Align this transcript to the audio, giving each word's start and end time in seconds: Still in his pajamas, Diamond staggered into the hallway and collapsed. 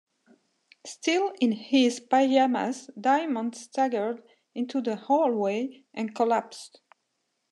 Still 0.83 1.31
in 1.39 1.51
his 1.51 1.99
pajamas, 1.99 2.89
Diamond 2.99 3.53
staggered 3.55 4.23
into 4.55 4.81
the 4.81 4.95
hallway 4.95 5.83
and 5.93 6.15
collapsed. 6.15 6.81